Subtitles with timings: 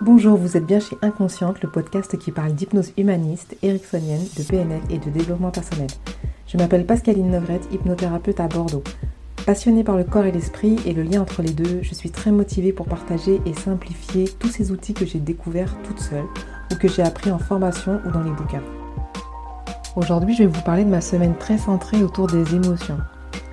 [0.00, 4.80] Bonjour, vous êtes bien chez Inconsciente, le podcast qui parle d'hypnose humaniste, ericksonienne, de PNL
[4.90, 5.88] et de développement personnel.
[6.46, 8.84] Je m'appelle Pascaline Negrette, hypnothérapeute à Bordeaux.
[9.44, 12.30] Passionnée par le corps et l'esprit et le lien entre les deux, je suis très
[12.30, 16.26] motivée pour partager et simplifier tous ces outils que j'ai découverts toute seule
[16.70, 18.62] ou que j'ai appris en formation ou dans les bouquins.
[19.96, 22.98] Aujourd'hui, je vais vous parler de ma semaine très centrée autour des émotions.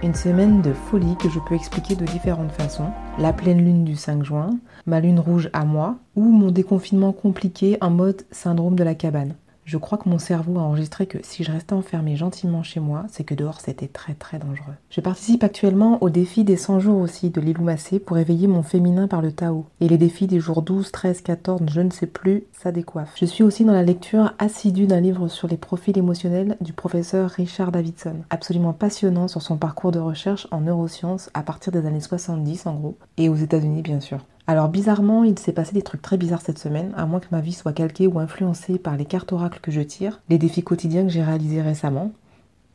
[0.03, 2.89] Une semaine de folie que je peux expliquer de différentes façons.
[3.17, 4.49] La pleine lune du 5 juin,
[4.85, 9.35] ma lune rouge à moi, ou mon déconfinement compliqué en mode syndrome de la cabane.
[9.65, 13.05] Je crois que mon cerveau a enregistré que si je restais enfermé gentiment chez moi,
[13.09, 14.75] c'est que dehors c'était très très dangereux.
[14.91, 18.61] Je participe actuellement au défi des 100 jours aussi de Lilou Massé pour éveiller mon
[18.61, 19.65] féminin par le Tao.
[19.81, 23.13] Et les défis des jours 12, 13, 14, je ne sais plus, ça décoiffe.
[23.15, 27.31] Je suis aussi dans la lecture assidue d'un livre sur les profils émotionnels du professeur
[27.31, 28.17] Richard Davidson.
[28.29, 32.75] Absolument passionnant sur son parcours de recherche en neurosciences à partir des années 70 en
[32.75, 34.19] gros, et aux États-Unis bien sûr.
[34.47, 37.41] Alors bizarrement, il s'est passé des trucs très bizarres cette semaine, à moins que ma
[37.41, 41.01] vie soit calquée ou influencée par les cartes oracles que je tire, les défis quotidiens
[41.03, 42.11] que j'ai réalisés récemment,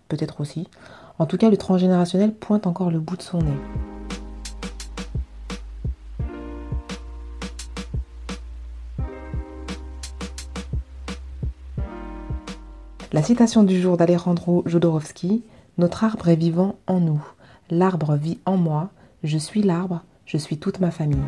[0.09, 0.67] peut-être aussi.
[1.21, 3.53] En tout cas, le transgénérationnel pointe encore le bout de son nez.
[13.13, 15.45] La citation du jour d'Alejandro Jodorowsky
[15.79, 17.25] Notre arbre est vivant en nous.
[17.71, 18.91] L'arbre vit en moi.
[19.23, 20.03] Je suis l'arbre.
[20.33, 21.19] Je suis toute ma famille.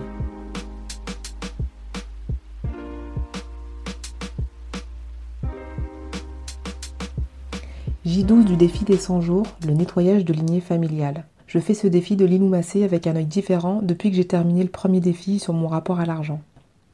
[8.06, 11.24] J12 du défi des 100 jours, le nettoyage de lignée familiale.
[11.48, 14.68] Je fais ce défi de l'inoumassé avec un œil différent depuis que j'ai terminé le
[14.68, 16.40] premier défi sur mon rapport à l'argent.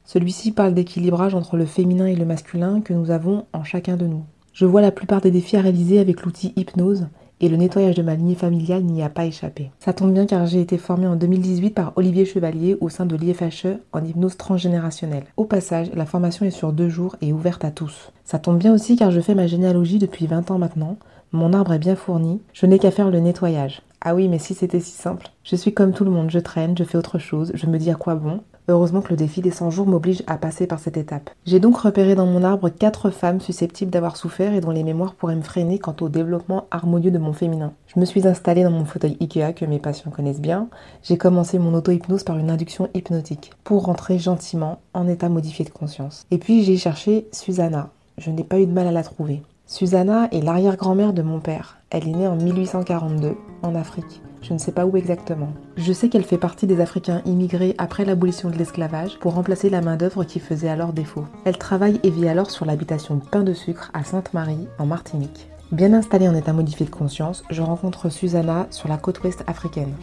[0.03, 4.07] Celui-ci parle d'équilibrage entre le féminin et le masculin que nous avons en chacun de
[4.07, 4.23] nous.
[4.53, 7.05] Je vois la plupart des défis à réaliser avec l'outil hypnose
[7.41, 9.71] et le nettoyage de ma lignée familiale n'y a pas échappé.
[9.79, 13.15] Ça tombe bien car j'ai été formée en 2018 par Olivier Chevalier au sein de
[13.15, 15.25] l'IFHE en hypnose transgénérationnelle.
[15.37, 18.11] Au passage, la formation est sur deux jours et ouverte à tous.
[18.23, 20.97] Ça tombe bien aussi car je fais ma généalogie depuis 20 ans maintenant.
[21.31, 23.81] Mon arbre est bien fourni, je n'ai qu'à faire le nettoyage.
[24.01, 25.27] Ah oui, mais si c'était si simple.
[25.43, 27.91] Je suis comme tout le monde, je traîne, je fais autre chose, je me dis
[27.91, 28.41] à quoi bon.
[28.69, 31.31] Heureusement que le défi des 100 jours m'oblige à passer par cette étape.
[31.45, 35.15] J'ai donc repéré dans mon arbre quatre femmes susceptibles d'avoir souffert et dont les mémoires
[35.15, 37.73] pourraient me freiner quant au développement harmonieux de mon féminin.
[37.87, 40.69] Je me suis installée dans mon fauteuil Ikea que mes patients connaissent bien.
[41.03, 45.71] J'ai commencé mon auto-hypnose par une induction hypnotique pour rentrer gentiment en état modifié de
[45.71, 46.25] conscience.
[46.29, 47.89] Et puis j'ai cherché Susanna.
[48.19, 49.41] Je n'ai pas eu de mal à la trouver.
[49.71, 51.77] Susanna est l'arrière-grand-mère de mon père.
[51.91, 54.23] Elle est née en 1842 en Afrique.
[54.41, 55.49] Je ne sais pas où exactement.
[55.77, 59.81] Je sais qu'elle fait partie des Africains immigrés après l'abolition de l'esclavage pour remplacer la
[59.81, 61.25] main-d'œuvre qui faisait alors défaut.
[61.45, 65.51] Elle travaille et vit alors sur l'habitation Pain de Sucre à Sainte-Marie, en Martinique.
[65.71, 69.93] Bien installée en état modifié de conscience, je rencontre Susanna sur la côte ouest africaine.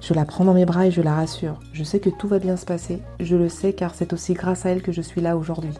[0.00, 1.58] Je la prends dans mes bras et je la rassure.
[1.72, 3.02] Je sais que tout va bien se passer.
[3.20, 5.74] Je le sais car c'est aussi grâce à elle que je suis là aujourd'hui.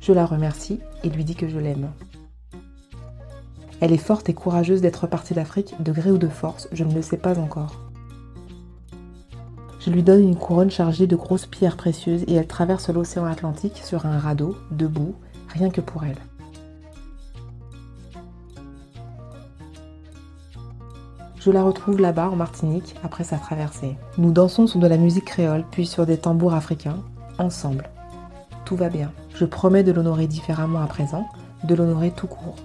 [0.00, 1.90] Je la remercie et lui dis que je l'aime.
[3.80, 6.94] Elle est forte et courageuse d'être partie d'Afrique, de gré ou de force, je ne
[6.94, 7.76] le sais pas encore.
[9.80, 13.80] Je lui donne une couronne chargée de grosses pierres précieuses et elle traverse l'océan Atlantique
[13.84, 15.14] sur un radeau, debout,
[15.48, 16.18] rien que pour elle.
[21.48, 23.96] Je la retrouve là-bas en Martinique après sa traversée.
[24.18, 27.02] Nous dansons sur de la musique créole puis sur des tambours africains,
[27.38, 27.88] ensemble.
[28.66, 29.12] Tout va bien.
[29.34, 31.26] Je promets de l'honorer différemment à présent,
[31.64, 32.56] de l'honorer tout court.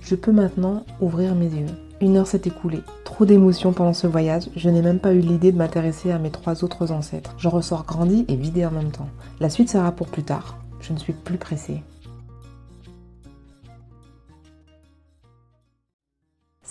[0.00, 1.66] Je peux maintenant ouvrir mes yeux.
[2.00, 2.84] Une heure s'est écoulée.
[3.04, 6.30] Trop d'émotions pendant ce voyage, je n'ai même pas eu l'idée de m'intéresser à mes
[6.30, 7.34] trois autres ancêtres.
[7.36, 9.10] J'en ressors grandi et vidé en même temps.
[9.40, 10.56] La suite sera pour plus tard.
[10.80, 11.82] Je ne suis plus pressée.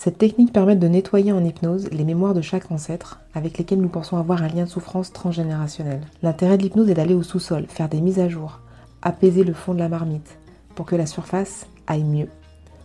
[0.06, 3.88] Cette technique permet de nettoyer en hypnose les mémoires de chaque ancêtre avec lesquels nous
[3.88, 6.00] pensons avoir un lien de souffrance transgénérationnel.
[6.22, 8.60] L'intérêt de l'hypnose est d'aller au sous-sol, faire des mises à jour,
[9.02, 10.38] apaiser le fond de la marmite
[10.76, 12.28] pour que la surface aille mieux,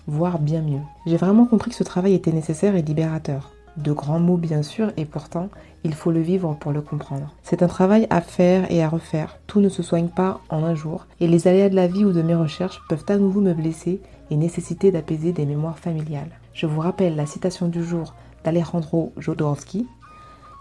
[0.08, 0.82] voire bien mieux.
[1.06, 3.52] J'ai vraiment compris que ce travail était nécessaire et libérateur.
[3.78, 5.50] De grands mots bien sûr, et pourtant,
[5.84, 7.35] il faut le vivre pour le comprendre.
[7.44, 9.38] C'est un travail à faire et à refaire.
[9.46, 12.14] Tout ne se soigne pas en un jour, et les aléas de la vie ou
[12.14, 14.02] de mes recherches peuvent à nouveau me blesser
[14.32, 16.32] et nécessiter d'apaiser des mémoires familiales.
[16.53, 18.14] Je vous rappelle la citation du jour
[18.44, 19.88] d'Alejandro Jodorowsky.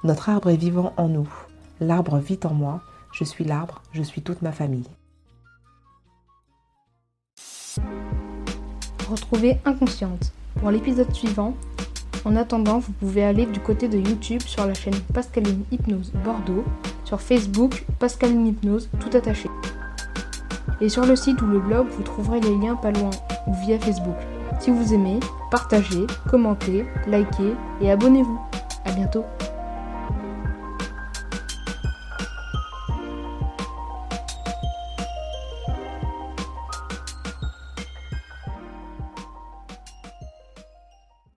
[0.04, 1.28] Notre arbre est vivant en nous.
[1.80, 2.80] L'arbre vit en moi.
[3.12, 4.88] Je suis l'arbre, je suis toute ma famille.
[9.10, 11.54] Retrouvez Inconsciente pour l'épisode suivant.
[12.24, 16.64] En attendant, vous pouvez aller du côté de YouTube sur la chaîne Pascaline Hypnose Bordeaux,
[17.04, 19.48] sur Facebook Pascaline Hypnose tout attaché.
[20.80, 23.10] Et sur le site ou le blog, vous trouverez les liens pas loin
[23.46, 24.16] ou via Facebook.
[24.60, 25.20] Si vous aimez,
[25.50, 28.38] partagez, commentez, likez et abonnez-vous.
[28.84, 29.24] À bientôt